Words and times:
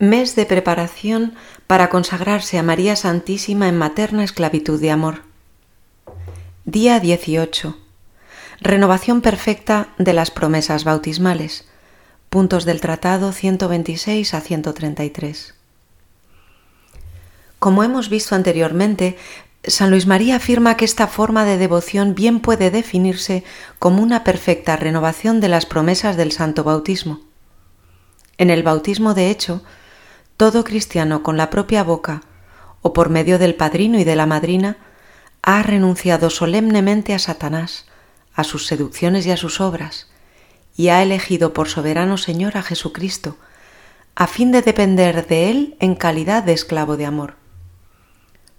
Mes 0.00 0.34
de 0.34 0.46
preparación 0.46 1.34
para 1.66 1.90
consagrarse 1.90 2.56
a 2.56 2.62
María 2.62 2.96
Santísima 2.96 3.68
en 3.68 3.76
materna 3.76 4.24
esclavitud 4.24 4.80
de 4.80 4.90
amor. 4.90 5.24
Día 6.64 6.98
18. 7.00 7.76
Renovación 8.62 9.20
perfecta 9.20 9.88
de 9.98 10.14
las 10.14 10.30
promesas 10.30 10.84
bautismales. 10.84 11.68
Puntos 12.30 12.64
del 12.64 12.80
Tratado 12.80 13.30
126 13.30 14.32
a 14.32 14.40
133. 14.40 15.54
Como 17.58 17.84
hemos 17.84 18.08
visto 18.08 18.34
anteriormente, 18.34 19.18
San 19.64 19.90
Luis 19.90 20.06
María 20.06 20.36
afirma 20.36 20.78
que 20.78 20.86
esta 20.86 21.08
forma 21.08 21.44
de 21.44 21.58
devoción 21.58 22.14
bien 22.14 22.40
puede 22.40 22.70
definirse 22.70 23.44
como 23.78 24.02
una 24.02 24.24
perfecta 24.24 24.76
renovación 24.76 25.40
de 25.40 25.50
las 25.50 25.66
promesas 25.66 26.16
del 26.16 26.32
santo 26.32 26.64
bautismo. 26.64 27.20
En 28.38 28.48
el 28.48 28.62
bautismo, 28.62 29.12
de 29.12 29.28
hecho, 29.28 29.62
todo 30.40 30.64
cristiano 30.64 31.22
con 31.22 31.36
la 31.36 31.50
propia 31.50 31.84
boca 31.84 32.22
o 32.80 32.94
por 32.94 33.10
medio 33.10 33.38
del 33.38 33.54
padrino 33.54 33.98
y 33.98 34.04
de 34.04 34.16
la 34.16 34.24
madrina 34.24 34.78
ha 35.42 35.62
renunciado 35.62 36.30
solemnemente 36.30 37.12
a 37.12 37.18
Satanás, 37.18 37.84
a 38.32 38.42
sus 38.42 38.66
seducciones 38.66 39.26
y 39.26 39.32
a 39.32 39.36
sus 39.36 39.60
obras, 39.60 40.08
y 40.74 40.88
ha 40.88 41.02
elegido 41.02 41.52
por 41.52 41.68
soberano 41.68 42.16
Señor 42.16 42.56
a 42.56 42.62
Jesucristo, 42.62 43.36
a 44.14 44.26
fin 44.26 44.50
de 44.50 44.62
depender 44.62 45.26
de 45.26 45.50
Él 45.50 45.76
en 45.78 45.94
calidad 45.94 46.42
de 46.42 46.54
esclavo 46.54 46.96
de 46.96 47.04
amor. 47.04 47.34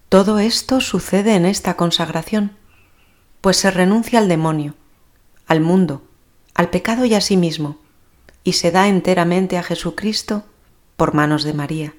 Todo 0.08 0.38
esto 0.38 0.81
sucede 0.81 1.34
en 1.34 1.48
esta 1.48 1.77
consagración, 1.77 2.52
pues 3.41 3.58
se 3.58 3.72
renuncia 3.72 4.20
al 4.20 4.27
demonio, 4.27 4.75
al 5.48 5.61
mundo, 5.61 6.03
al 6.53 6.70
pecado 6.70 7.05
y 7.05 7.16
a 7.16 7.22
sí 7.22 7.38
mismo, 7.38 7.80
y 8.44 8.53
se 8.53 8.70
da 8.70 8.88
enteramente 8.88 9.58
a 9.58 9.63
Jesucristo 9.63 10.44
por 11.02 11.16
manos 11.16 11.44
de 11.44 11.55
María. 11.55 11.96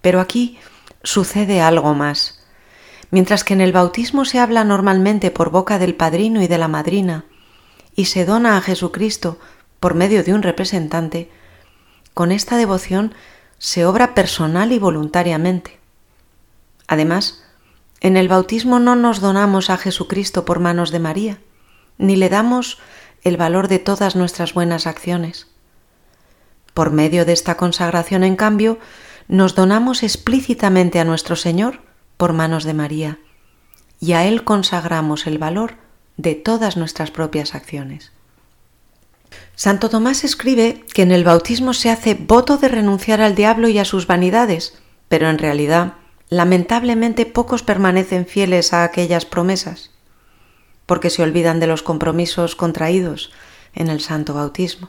Pero 0.00 0.18
aquí 0.22 0.58
sucede 1.02 1.60
algo 1.60 1.92
más. 1.92 2.42
Mientras 3.10 3.44
que 3.44 3.52
en 3.52 3.60
el 3.60 3.70
bautismo 3.70 4.24
se 4.24 4.38
habla 4.38 4.64
normalmente 4.64 5.30
por 5.30 5.50
boca 5.50 5.78
del 5.78 5.94
padrino 5.94 6.40
y 6.40 6.48
de 6.48 6.56
la 6.56 6.68
madrina, 6.68 7.26
y 7.94 8.06
se 8.06 8.24
dona 8.24 8.56
a 8.56 8.62
Jesucristo 8.62 9.38
por 9.78 9.92
medio 9.92 10.24
de 10.24 10.32
un 10.32 10.40
representante, 10.40 11.30
con 12.14 12.32
esta 12.32 12.56
devoción 12.56 13.12
se 13.58 13.84
obra 13.84 14.14
personal 14.14 14.72
y 14.72 14.78
voluntariamente. 14.78 15.80
Además, 16.86 17.44
en 18.00 18.16
el 18.16 18.28
bautismo 18.28 18.78
no 18.78 18.96
nos 18.96 19.20
donamos 19.20 19.68
a 19.68 19.76
Jesucristo 19.76 20.46
por 20.46 20.60
manos 20.60 20.92
de 20.92 20.98
María, 20.98 21.40
ni 21.98 22.16
le 22.16 22.30
damos 22.30 22.78
el 23.20 23.36
valor 23.36 23.68
de 23.68 23.80
todas 23.80 24.16
nuestras 24.16 24.54
buenas 24.54 24.86
acciones. 24.86 25.49
Por 26.80 26.92
medio 26.92 27.26
de 27.26 27.34
esta 27.34 27.58
consagración, 27.58 28.24
en 28.24 28.36
cambio, 28.36 28.78
nos 29.28 29.54
donamos 29.54 30.02
explícitamente 30.02 30.98
a 30.98 31.04
nuestro 31.04 31.36
Señor 31.36 31.82
por 32.16 32.32
manos 32.32 32.64
de 32.64 32.72
María, 32.72 33.18
y 34.00 34.12
a 34.12 34.24
Él 34.24 34.44
consagramos 34.44 35.26
el 35.26 35.36
valor 35.36 35.74
de 36.16 36.36
todas 36.36 36.78
nuestras 36.78 37.10
propias 37.10 37.54
acciones. 37.54 38.12
Santo 39.56 39.90
Tomás 39.90 40.24
escribe 40.24 40.82
que 40.94 41.02
en 41.02 41.12
el 41.12 41.22
bautismo 41.22 41.74
se 41.74 41.90
hace 41.90 42.14
voto 42.14 42.56
de 42.56 42.68
renunciar 42.68 43.20
al 43.20 43.34
diablo 43.34 43.68
y 43.68 43.78
a 43.78 43.84
sus 43.84 44.06
vanidades, 44.06 44.78
pero 45.10 45.28
en 45.28 45.36
realidad, 45.36 45.96
lamentablemente 46.30 47.26
pocos 47.26 47.62
permanecen 47.62 48.24
fieles 48.24 48.72
a 48.72 48.84
aquellas 48.84 49.26
promesas, 49.26 49.90
porque 50.86 51.10
se 51.10 51.22
olvidan 51.22 51.60
de 51.60 51.66
los 51.66 51.82
compromisos 51.82 52.56
contraídos 52.56 53.32
en 53.74 53.88
el 53.88 54.00
santo 54.00 54.32
bautismo. 54.32 54.88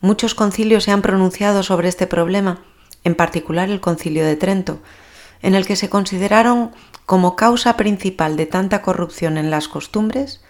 Muchos 0.00 0.34
concilios 0.34 0.84
se 0.84 0.92
han 0.92 1.02
pronunciado 1.02 1.62
sobre 1.62 1.88
este 1.88 2.06
problema, 2.06 2.62
en 3.04 3.14
particular 3.14 3.70
el 3.70 3.80
concilio 3.80 4.24
de 4.24 4.36
Trento, 4.36 4.80
en 5.42 5.54
el 5.54 5.66
que 5.66 5.76
se 5.76 5.88
consideraron 5.88 6.72
como 7.06 7.36
causa 7.36 7.76
principal 7.76 8.36
de 8.36 8.46
tanta 8.46 8.82
corrupción 8.82 9.38
en 9.38 9.50
las 9.50 9.68
costumbres 9.68 10.40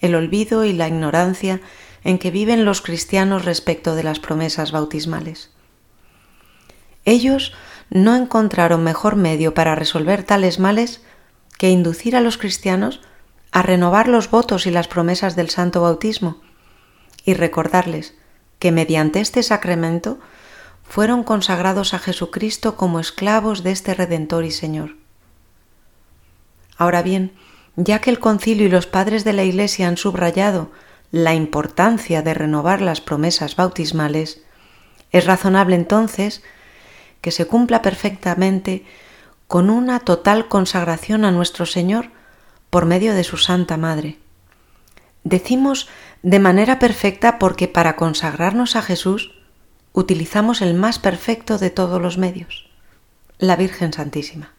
el 0.00 0.14
olvido 0.14 0.64
y 0.64 0.72
la 0.72 0.88
ignorancia 0.88 1.60
en 2.04 2.18
que 2.18 2.30
viven 2.30 2.64
los 2.64 2.80
cristianos 2.80 3.44
respecto 3.44 3.94
de 3.94 4.04
las 4.04 4.20
promesas 4.20 4.72
bautismales. 4.72 5.50
Ellos 7.04 7.52
no 7.90 8.14
encontraron 8.14 8.84
mejor 8.84 9.16
medio 9.16 9.54
para 9.54 9.74
resolver 9.74 10.22
tales 10.22 10.58
males 10.58 11.02
que 11.58 11.70
inducir 11.70 12.14
a 12.16 12.20
los 12.20 12.38
cristianos 12.38 13.00
a 13.50 13.62
renovar 13.62 14.08
los 14.08 14.30
votos 14.30 14.66
y 14.66 14.70
las 14.70 14.88
promesas 14.88 15.34
del 15.34 15.50
santo 15.50 15.82
bautismo 15.82 16.40
y 17.24 17.34
recordarles 17.34 18.14
que 18.58 18.72
mediante 18.72 19.20
este 19.20 19.42
sacramento 19.42 20.18
fueron 20.88 21.22
consagrados 21.22 21.94
a 21.94 21.98
Jesucristo 21.98 22.76
como 22.76 22.98
esclavos 22.98 23.62
de 23.62 23.72
este 23.72 23.94
Redentor 23.94 24.44
y 24.44 24.50
Señor. 24.50 24.96
Ahora 26.76 27.02
bien, 27.02 27.32
ya 27.76 28.00
que 28.00 28.10
el 28.10 28.18
concilio 28.18 28.66
y 28.66 28.70
los 28.70 28.86
padres 28.86 29.24
de 29.24 29.32
la 29.32 29.44
Iglesia 29.44 29.86
han 29.86 29.96
subrayado 29.96 30.70
la 31.10 31.34
importancia 31.34 32.22
de 32.22 32.34
renovar 32.34 32.80
las 32.80 33.00
promesas 33.00 33.56
bautismales, 33.56 34.42
es 35.12 35.26
razonable 35.26 35.76
entonces 35.76 36.42
que 37.20 37.30
se 37.30 37.46
cumpla 37.46 37.82
perfectamente 37.82 38.84
con 39.46 39.70
una 39.70 40.00
total 40.00 40.48
consagración 40.48 41.24
a 41.24 41.30
nuestro 41.30 41.66
Señor 41.66 42.10
por 42.70 42.84
medio 42.84 43.14
de 43.14 43.24
su 43.24 43.36
Santa 43.36 43.76
Madre. 43.76 44.18
Decimos 45.28 45.90
de 46.22 46.38
manera 46.38 46.78
perfecta 46.78 47.38
porque 47.38 47.68
para 47.68 47.96
consagrarnos 47.96 48.76
a 48.76 48.82
Jesús 48.82 49.30
utilizamos 49.92 50.62
el 50.62 50.72
más 50.72 50.98
perfecto 50.98 51.58
de 51.58 51.68
todos 51.68 52.00
los 52.00 52.16
medios, 52.16 52.70
la 53.36 53.54
Virgen 53.54 53.92
Santísima. 53.92 54.54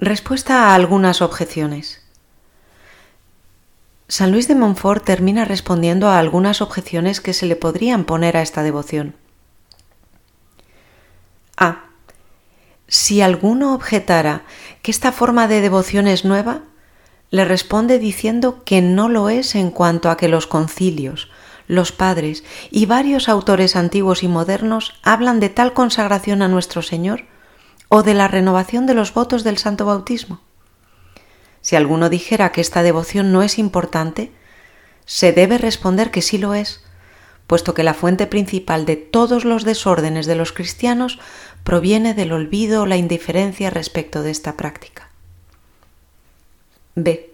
Respuesta 0.00 0.70
a 0.70 0.74
algunas 0.74 1.20
objeciones. 1.20 2.02
San 4.08 4.32
Luis 4.32 4.48
de 4.48 4.54
Montfort 4.54 5.04
termina 5.04 5.44
respondiendo 5.44 6.08
a 6.08 6.18
algunas 6.18 6.62
objeciones 6.62 7.20
que 7.20 7.34
se 7.34 7.44
le 7.44 7.56
podrían 7.56 8.04
poner 8.04 8.38
a 8.38 8.42
esta 8.42 8.62
devoción. 8.62 9.16
A. 11.58 11.90
Si 12.88 13.20
alguno 13.20 13.74
objetara 13.74 14.44
que 14.80 14.90
esta 14.90 15.12
forma 15.12 15.46
de 15.46 15.60
devoción 15.60 16.06
es 16.08 16.24
nueva, 16.24 16.62
le 17.34 17.44
responde 17.44 17.98
diciendo 17.98 18.62
que 18.64 18.80
no 18.80 19.08
lo 19.08 19.28
es 19.28 19.56
en 19.56 19.72
cuanto 19.72 20.08
a 20.08 20.16
que 20.16 20.28
los 20.28 20.46
concilios, 20.46 21.32
los 21.66 21.90
padres 21.90 22.44
y 22.70 22.86
varios 22.86 23.28
autores 23.28 23.74
antiguos 23.74 24.22
y 24.22 24.28
modernos 24.28 24.94
hablan 25.02 25.40
de 25.40 25.48
tal 25.48 25.72
consagración 25.72 26.42
a 26.42 26.48
nuestro 26.48 26.80
Señor 26.80 27.24
o 27.88 28.04
de 28.04 28.14
la 28.14 28.28
renovación 28.28 28.86
de 28.86 28.94
los 28.94 29.14
votos 29.14 29.42
del 29.42 29.58
santo 29.58 29.84
bautismo. 29.84 30.42
Si 31.60 31.74
alguno 31.74 32.08
dijera 32.08 32.52
que 32.52 32.60
esta 32.60 32.84
devoción 32.84 33.32
no 33.32 33.42
es 33.42 33.58
importante, 33.58 34.30
se 35.04 35.32
debe 35.32 35.58
responder 35.58 36.12
que 36.12 36.22
sí 36.22 36.38
lo 36.38 36.54
es, 36.54 36.84
puesto 37.48 37.74
que 37.74 37.82
la 37.82 37.94
fuente 37.94 38.28
principal 38.28 38.86
de 38.86 38.94
todos 38.94 39.44
los 39.44 39.64
desórdenes 39.64 40.26
de 40.26 40.36
los 40.36 40.52
cristianos 40.52 41.18
proviene 41.64 42.14
del 42.14 42.30
olvido 42.30 42.82
o 42.82 42.86
la 42.86 42.96
indiferencia 42.96 43.70
respecto 43.70 44.22
de 44.22 44.30
esta 44.30 44.56
práctica. 44.56 45.10
B. 46.94 47.30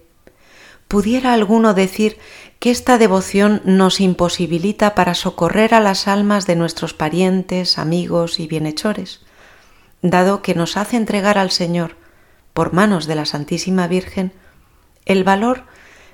¿Pudiera 0.87 1.33
alguno 1.33 1.73
decir 1.73 2.17
que 2.59 2.69
esta 2.69 2.97
devoción 2.97 3.61
nos 3.63 3.99
imposibilita 4.01 4.93
para 4.93 5.13
socorrer 5.13 5.73
a 5.73 5.79
las 5.79 6.07
almas 6.07 6.45
de 6.45 6.55
nuestros 6.55 6.93
parientes, 6.93 7.77
amigos 7.77 8.39
y 8.39 8.47
bienhechores, 8.47 9.21
dado 10.01 10.41
que 10.41 10.53
nos 10.53 10.77
hace 10.77 10.97
entregar 10.97 11.37
al 11.37 11.51
Señor, 11.51 11.95
por 12.53 12.73
manos 12.73 13.07
de 13.07 13.15
la 13.15 13.25
Santísima 13.25 13.87
Virgen, 13.87 14.33
el 15.05 15.23
valor 15.23 15.63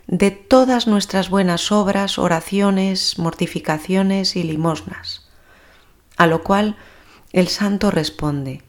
de 0.07 0.31
todas 0.31 0.87
nuestras 0.87 1.29
buenas 1.29 1.71
obras, 1.71 2.17
oraciones, 2.17 3.17
mortificaciones 3.17 4.35
y 4.35 4.43
limosnas? 4.43 5.27
A 6.17 6.27
lo 6.27 6.43
cual 6.43 6.77
el 7.33 7.47
santo 7.47 7.91
responde, 7.91 8.63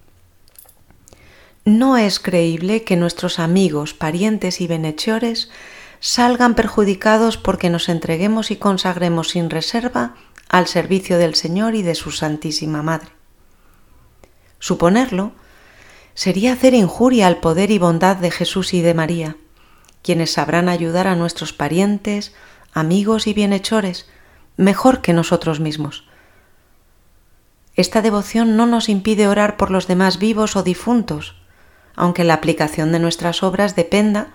no 1.69 1.97
es 1.97 2.19
creíble 2.19 2.83
que 2.83 2.97
nuestros 2.97 3.39
amigos, 3.39 3.95
parientes 3.95 4.61
y 4.61 4.67
benhechores 4.67 5.51
salgan 6.01 6.55
perjudicados 6.55 7.37
porque 7.37 7.71
nos 7.71 7.89
entreguemos 7.89 8.51
y 8.51 8.57
consagremos 8.57 9.31
sin 9.31 9.51
reserva 9.51 10.15
al 10.49 10.67
servicio 10.67 11.19
del 11.19 11.35
Señor 11.35 11.75
y 11.75 11.83
de 11.83 11.95
su 11.95 12.11
Santísima 12.11 12.83
Madre. 12.83 13.11
Suponerlo 14.59 15.33
sería 16.15 16.53
hacer 16.53 16.75
injuria 16.75 17.27
al 17.27 17.39
poder 17.39 17.71
y 17.71 17.79
bondad 17.79 18.17
de 18.17 18.31
Jesús 18.31 18.75
y 18.75 18.81
de 18.81 18.95
María, 18.95 19.37
quienes 20.03 20.33
sabrán 20.33 20.69
ayudar 20.69 21.07
a 21.07 21.15
nuestros 21.15 21.53
parientes, 21.53 22.35
amigos 22.73 23.27
y 23.27 23.35
bienhechores 23.35 24.09
mejor 24.57 25.01
que 25.01 25.13
nosotros 25.13 25.61
mismos. 25.61 26.05
Esta 27.75 28.03
devoción 28.03 28.57
no 28.57 28.67
nos 28.67 28.89
impide 28.89 29.29
orar 29.29 29.57
por 29.57 29.71
los 29.71 29.87
demás 29.87 30.19
vivos 30.19 30.57
o 30.57 30.65
difuntos, 30.65 31.37
aunque 31.99 32.25
la 32.25 32.35
aplicación 32.35 32.93
de 32.93 33.01
nuestras 33.01 33.43
obras 33.43 33.75
dependa 33.75 34.29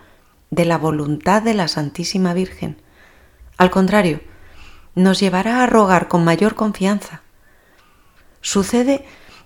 de 0.52 0.66
la 0.66 0.78
voluntad 0.78 1.42
de 1.42 1.54
la 1.54 1.68
Santísima 1.68 2.34
Virgen. 2.34 2.78
Al 3.58 3.72
contrario, 3.72 4.20
nos 4.96 5.20
llevará 5.20 5.64
a 5.64 5.68
rogar 5.68 6.10
con 6.10 6.24
mayor 6.24 6.56
confianza. 6.56 7.22
Sucede 8.42 9.06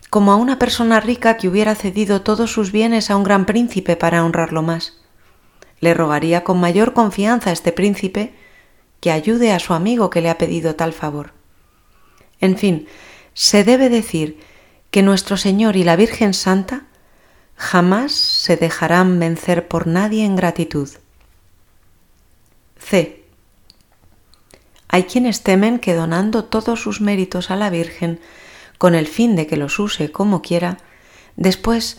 como 0.10 0.31
a 0.31 0.36
una 0.36 0.58
persona 0.58 1.00
rica 1.00 1.38
que 1.38 1.48
hubiera 1.48 1.75
cedido 1.75 2.22
todos 2.22 2.52
sus 2.52 2.72
bienes 2.72 3.12
a 3.12 3.16
un 3.16 3.24
gran 3.24 3.46
príncipe 3.46 3.96
para 3.96 4.25
honrarlo 4.25 4.64
más. 4.64 4.98
Le 5.80 5.94
rogaría 5.94 6.44
con 6.44 6.60
mayor 6.60 6.94
confianza 6.94 7.52
a 7.52 7.54
este 7.54 7.72
príncipe 7.72 8.34
que 9.00 9.12
ayude 9.12 9.52
a 9.52 9.60
su 9.60 9.74
amigo 9.74 10.10
que 10.10 10.22
le 10.22 10.30
ha 10.31 10.40
pedido 10.40 10.75
tal 10.75 10.92
favor. 10.92 11.34
En 12.42 12.58
fin, 12.58 12.88
se 13.36 13.64
debe 13.64 13.90
decir 13.90 14.40
que 14.90 15.04
nuestro 15.04 15.38
Señor 15.38 15.75
y 15.75 15.84
la 15.84 15.96
Virgen 15.96 16.34
Santa 16.34 16.87
jamás 17.57 18.13
se 18.13 18.56
dejarán 18.56 19.19
vencer 19.19 19.68
por 19.68 19.88
nadie 19.88 20.24
en 20.24 20.36
gratitud. 20.36 20.89
C. 22.77 23.24
Hay 24.88 25.04
quienes 25.04 25.42
temen 25.42 25.80
que 25.80 25.95
donando 25.95 26.45
todos 26.45 26.81
sus 26.81 27.01
méritos 27.01 27.51
a 27.51 27.56
la 27.56 27.69
Virgen, 27.69 28.21
con 28.77 28.95
el 28.95 29.07
fin 29.07 29.36
de 29.36 29.48
que 29.48 29.57
los 29.57 29.80
use 29.80 30.12
como 30.12 30.42
quiera, 30.42 30.77
después 31.36 31.98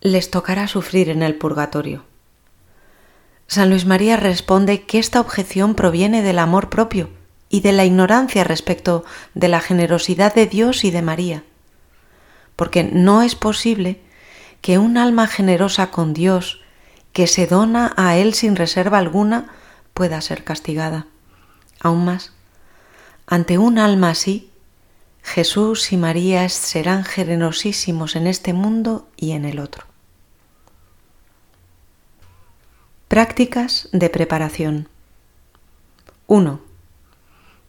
les 0.00 0.30
tocará 0.30 0.68
sufrir 0.68 1.08
en 1.08 1.22
el 1.22 1.36
purgatorio. 1.36 2.04
San 3.46 3.70
Luis 3.70 3.86
María 3.86 4.16
responde 4.16 4.82
que 4.82 4.98
esta 4.98 5.20
objeción 5.20 5.74
proviene 5.76 6.22
del 6.22 6.40
amor 6.40 6.68
propio 6.68 7.10
y 7.48 7.60
de 7.60 7.72
la 7.72 7.84
ignorancia 7.84 8.42
respecto 8.42 9.04
de 9.34 9.46
la 9.46 9.60
generosidad 9.60 10.34
de 10.34 10.46
Dios 10.46 10.84
y 10.84 10.90
de 10.90 11.02
María, 11.02 11.44
porque 12.56 12.82
no 12.82 13.22
es 13.22 13.36
posible 13.36 14.00
que 14.60 14.78
un 14.78 14.96
alma 14.96 15.26
generosa 15.26 15.90
con 15.90 16.14
Dios, 16.14 16.60
que 17.12 17.26
se 17.26 17.46
dona 17.46 17.94
a 17.96 18.16
Él 18.16 18.34
sin 18.34 18.56
reserva 18.56 18.98
alguna, 18.98 19.48
pueda 19.94 20.20
ser 20.20 20.44
castigada. 20.44 21.06
Aún 21.80 22.04
más, 22.04 22.32
ante 23.26 23.58
un 23.58 23.78
alma 23.78 24.10
así, 24.10 24.50
Jesús 25.22 25.92
y 25.92 25.96
María 25.96 26.48
serán 26.48 27.04
generosísimos 27.04 28.14
en 28.14 28.26
este 28.26 28.52
mundo 28.52 29.08
y 29.16 29.32
en 29.32 29.44
el 29.44 29.58
otro. 29.58 29.86
Prácticas 33.08 33.88
de 33.92 34.08
preparación. 34.08 34.88
1. 36.28 36.60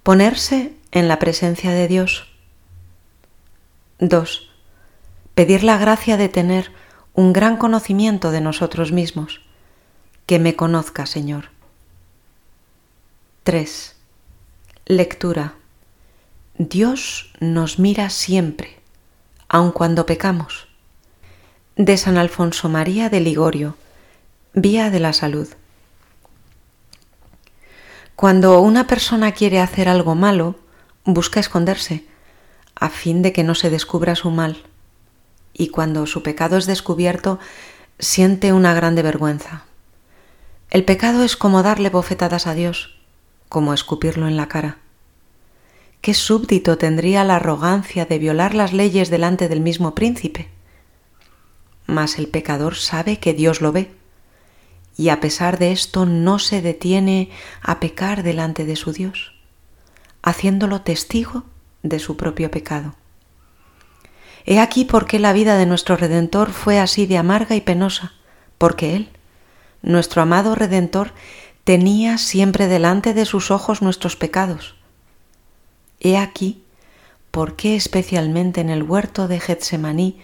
Ponerse 0.03 0.75
en 0.91 1.07
la 1.07 1.19
presencia 1.19 1.71
de 1.71 1.87
Dios. 1.87 2.27
2. 3.99 4.51
Pedir 5.37 5.63
la 5.63 5.77
gracia 5.77 6.17
de 6.17 6.29
tener 6.29 6.71
un 7.13 7.31
gran 7.31 7.57
conocimiento 7.57 8.31
de 8.31 8.41
nosotros 8.41 8.91
mismos. 8.91 9.41
Que 10.25 10.39
me 10.39 10.55
conozca, 10.55 11.05
Señor. 11.05 11.51
3. 13.43 13.95
Lectura. 14.87 15.53
Dios 16.57 17.31
nos 17.39 17.77
mira 17.77 18.09
siempre, 18.09 18.79
aun 19.47 19.71
cuando 19.71 20.07
pecamos. 20.07 20.69
De 21.75 21.97
San 21.97 22.17
Alfonso 22.17 22.67
María 22.67 23.11
de 23.11 23.19
Ligorio 23.19 23.75
Vía 24.55 24.89
de 24.89 24.99
la 24.99 25.13
salud. 25.13 25.49
Cuando 28.15 28.59
una 28.59 28.87
persona 28.87 29.33
quiere 29.33 29.59
hacer 29.59 29.87
algo 29.87 30.15
malo, 30.15 30.55
busca 31.05 31.39
esconderse, 31.39 32.07
a 32.73 32.89
fin 32.89 33.21
de 33.21 33.33
que 33.33 33.43
no 33.43 33.53
se 33.53 33.69
descubra 33.69 34.15
su 34.15 34.31
mal, 34.31 34.63
y 35.57 35.69
cuando 35.69 36.06
su 36.06 36.24
pecado 36.24 36.57
es 36.57 36.68
descubierto, 36.68 37.39
siente 38.00 38.54
una 38.54 38.74
grande 38.74 39.01
vergüenza. 39.01 39.63
El 40.69 40.86
pecado 40.86 41.24
es 41.24 41.36
como 41.36 41.63
darle 41.63 41.89
bofetadas 41.89 42.45
a 42.45 42.54
Dios, 42.54 42.95
como 43.50 43.74
escupirlo 43.74 44.27
en 44.27 44.38
la 44.38 44.48
cara. 44.48 44.77
¿Qué 46.01 46.13
súbdito 46.13 46.77
tendría 46.77 47.24
la 47.24 47.38
arrogancia 47.38 48.06
de 48.06 48.19
violar 48.19 48.54
las 48.54 48.71
leyes 48.71 49.09
delante 49.09 49.50
del 49.50 49.62
mismo 49.62 49.95
príncipe? 49.95 50.50
Mas 51.88 52.19
el 52.19 52.27
pecador 52.27 52.75
sabe 52.75 53.18
que 53.19 53.33
Dios 53.33 53.62
lo 53.62 53.71
ve 53.71 53.92
y 54.98 55.09
a 55.09 55.19
pesar 55.19 55.57
de 55.57 55.71
esto 55.71 56.06
no 56.06 56.39
se 56.39 56.62
detiene 56.62 57.30
a 57.62 57.80
pecar 57.80 58.24
delante 58.24 58.65
de 58.65 58.75
su 58.75 58.92
Dios, 58.92 59.33
haciéndolo 60.21 60.81
testigo 60.81 61.45
de 61.83 62.00
su 62.00 62.18
propio 62.18 62.51
pecado. 62.51 62.95
He 64.49 64.61
aquí 64.61 64.85
por 64.85 65.05
qué 65.05 65.19
la 65.19 65.33
vida 65.33 65.57
de 65.57 65.65
nuestro 65.65 65.97
Redentor 65.97 66.51
fue 66.51 66.79
así 66.79 67.05
de 67.05 67.17
amarga 67.17 67.57
y 67.57 67.61
penosa, 67.61 68.13
porque 68.57 68.95
Él, 68.95 69.09
nuestro 69.81 70.21
amado 70.21 70.55
Redentor, 70.55 71.11
tenía 71.65 72.17
siempre 72.17 72.67
delante 72.67 73.13
de 73.13 73.25
sus 73.25 73.51
ojos 73.51 73.81
nuestros 73.81 74.15
pecados. 74.15 74.75
He 75.99 76.17
aquí 76.17 76.63
por 77.29 77.57
qué 77.57 77.75
especialmente 77.75 78.61
en 78.61 78.69
el 78.69 78.83
huerto 78.83 79.27
de 79.27 79.41
Getsemaní 79.41 80.21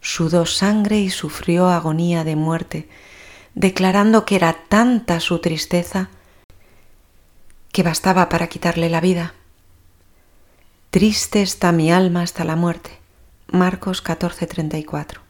sudó 0.00 0.46
sangre 0.46 1.00
y 1.00 1.10
sufrió 1.10 1.70
agonía 1.70 2.22
de 2.22 2.36
muerte, 2.36 2.88
declarando 3.56 4.24
que 4.24 4.36
era 4.36 4.58
tanta 4.68 5.18
su 5.18 5.40
tristeza 5.40 6.08
que 7.72 7.82
bastaba 7.82 8.28
para 8.28 8.46
quitarle 8.46 8.88
la 8.90 9.00
vida. 9.00 9.34
Triste 10.90 11.42
está 11.42 11.72
mi 11.72 11.90
alma 11.90 12.22
hasta 12.22 12.44
la 12.44 12.54
muerte. 12.54 12.99
Marcos 13.52 14.00
14:34. 14.00 15.22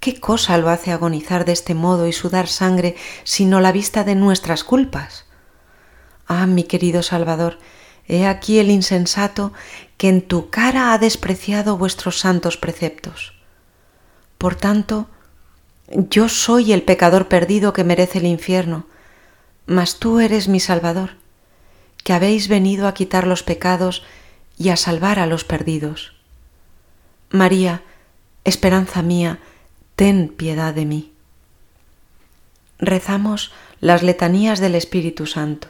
¿Qué 0.00 0.18
cosa 0.18 0.56
lo 0.56 0.70
hace 0.70 0.90
agonizar 0.90 1.44
de 1.44 1.52
este 1.52 1.74
modo 1.74 2.06
y 2.06 2.14
sudar 2.14 2.48
sangre 2.48 2.96
sino 3.24 3.60
la 3.60 3.72
vista 3.72 4.04
de 4.04 4.14
nuestras 4.14 4.64
culpas? 4.64 5.26
Ah, 6.26 6.46
mi 6.46 6.64
querido 6.64 7.02
Salvador, 7.02 7.58
he 8.08 8.26
aquí 8.26 8.58
el 8.58 8.70
insensato 8.70 9.52
que 9.98 10.08
en 10.08 10.22
tu 10.22 10.48
cara 10.48 10.94
ha 10.94 10.98
despreciado 10.98 11.76
vuestros 11.76 12.20
santos 12.20 12.56
preceptos. 12.56 13.34
Por 14.38 14.54
tanto, 14.54 15.08
yo 15.88 16.30
soy 16.30 16.72
el 16.72 16.82
pecador 16.82 17.28
perdido 17.28 17.74
que 17.74 17.84
merece 17.84 18.18
el 18.18 18.26
infierno, 18.26 18.86
mas 19.66 19.98
tú 19.98 20.20
eres 20.20 20.48
mi 20.48 20.60
Salvador, 20.60 21.16
que 22.02 22.14
habéis 22.14 22.48
venido 22.48 22.88
a 22.88 22.94
quitar 22.94 23.26
los 23.26 23.42
pecados 23.42 24.04
y 24.56 24.70
a 24.70 24.76
salvar 24.76 25.18
a 25.18 25.26
los 25.26 25.44
perdidos. 25.44 26.15
María, 27.30 27.82
esperanza 28.44 29.02
mía, 29.02 29.38
ten 29.96 30.28
piedad 30.28 30.74
de 30.74 30.84
mí. 30.84 31.12
Rezamos 32.78 33.52
las 33.80 34.02
letanías 34.02 34.60
del 34.60 34.74
Espíritu 34.74 35.26
Santo. 35.26 35.68